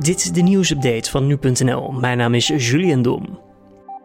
[0.00, 1.92] Dit is de nieuwsupdate van nu.nl.
[1.92, 3.40] Mijn naam is Julian Dom.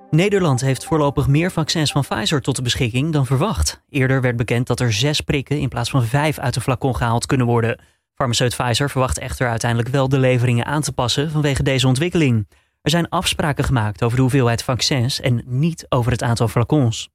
[0.09, 3.81] Nederland heeft voorlopig meer vaccins van Pfizer tot de beschikking dan verwacht.
[3.89, 7.25] Eerder werd bekend dat er zes prikken in plaats van vijf uit de flacon gehaald
[7.25, 7.79] kunnen worden.
[8.15, 12.47] Farmaceut Pfizer verwacht echter uiteindelijk wel de leveringen aan te passen vanwege deze ontwikkeling.
[12.81, 17.09] Er zijn afspraken gemaakt over de hoeveelheid vaccins en niet over het aantal flacons.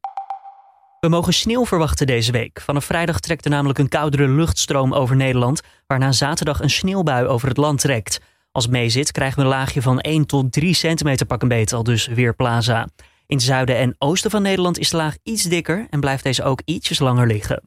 [1.00, 2.60] We mogen sneeuw verwachten deze week.
[2.60, 7.48] Vanaf vrijdag trekt er namelijk een koudere luchtstroom over Nederland, waarna zaterdag een sneeuwbui over
[7.48, 8.20] het land trekt.
[8.52, 11.72] Als het meezit krijgen we een laagje van 1 tot 3 centimeter pak een beet,
[11.72, 12.88] al dus weer Plaza.
[13.26, 16.42] In het zuiden en oosten van Nederland is de laag iets dikker en blijft deze
[16.42, 17.62] ook ietsjes langer liggen.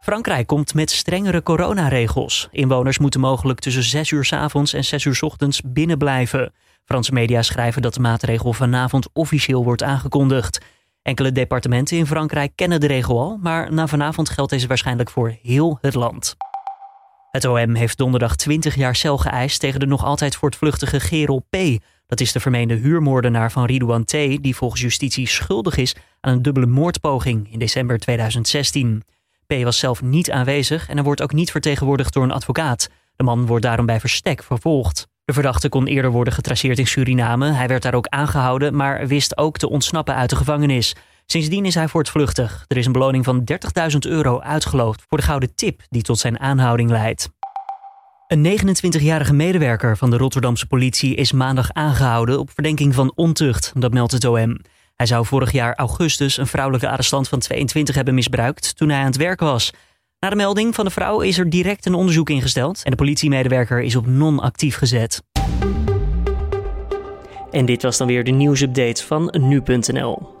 [0.00, 2.48] Frankrijk komt met strengere coronaregels.
[2.50, 6.52] Inwoners moeten mogelijk tussen 6 uur s avonds en 6 uur s ochtends binnen blijven.
[6.84, 10.64] Franse media schrijven dat de maatregel vanavond officieel wordt aangekondigd.
[11.02, 15.36] Enkele departementen in Frankrijk kennen de regel al, maar na vanavond geldt deze waarschijnlijk voor
[15.42, 16.36] heel het land.
[17.36, 21.56] Het OM heeft donderdag 20 jaar cel geëist tegen de nog altijd voortvluchtige Gerol P.
[22.06, 24.10] Dat is de vermeende huurmoordenaar van Ridouan T.
[24.10, 29.02] die volgens justitie schuldig is aan een dubbele moordpoging in december 2016.
[29.46, 29.54] P.
[29.62, 32.88] was zelf niet aanwezig en er wordt ook niet vertegenwoordigd door een advocaat.
[33.16, 35.08] De man wordt daarom bij verstek vervolgd.
[35.24, 37.52] De verdachte kon eerder worden getraceerd in Suriname.
[37.52, 40.94] Hij werd daar ook aangehouden, maar wist ook te ontsnappen uit de gevangenis.
[41.26, 42.64] Sindsdien is hij voortvluchtig.
[42.68, 43.44] Er is een beloning van
[43.92, 47.28] 30.000 euro uitgeloofd voor de gouden tip die tot zijn aanhouding leidt.
[48.26, 53.92] Een 29-jarige medewerker van de Rotterdamse politie is maandag aangehouden op verdenking van ontucht, dat
[53.92, 54.58] meldt het OM.
[54.94, 59.06] Hij zou vorig jaar augustus een vrouwelijke arrestant van 22 hebben misbruikt toen hij aan
[59.06, 59.72] het werk was.
[60.20, 63.82] Na de melding van de vrouw is er direct een onderzoek ingesteld en de politiemedewerker
[63.82, 65.22] is op non-actief gezet.
[67.50, 70.35] En dit was dan weer de nieuwsupdate van nu.nl.